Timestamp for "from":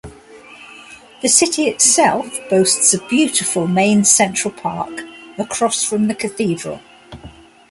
5.83-6.07